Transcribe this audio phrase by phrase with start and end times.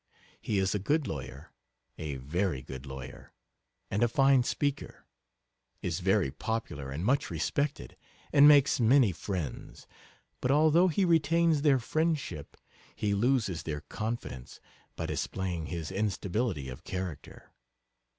[0.41, 1.51] He is a good lawyer
[1.99, 3.33] a, very good lawyer
[3.91, 5.05] and a fine speaker
[5.83, 7.95] is very popular and much respected,
[8.33, 9.85] and makes many friends;
[10.41, 12.57] but although he retains their friendship,
[12.95, 14.59] he loses their confidence
[14.95, 17.51] by displaying his instability of character.....